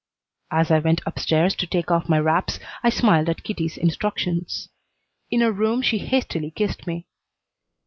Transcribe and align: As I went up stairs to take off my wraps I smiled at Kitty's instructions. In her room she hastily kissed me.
As 0.49 0.71
I 0.71 0.79
went 0.79 1.05
up 1.05 1.19
stairs 1.19 1.53
to 1.57 1.67
take 1.67 1.91
off 1.91 2.09
my 2.09 2.17
wraps 2.17 2.59
I 2.81 2.89
smiled 2.89 3.29
at 3.29 3.43
Kitty's 3.43 3.77
instructions. 3.77 4.67
In 5.29 5.41
her 5.41 5.51
room 5.51 5.83
she 5.83 5.99
hastily 5.99 6.49
kissed 6.49 6.87
me. 6.87 7.05